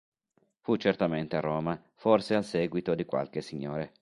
[0.61, 3.93] Fu certamente a Roma, forse al seguito di qualche signore.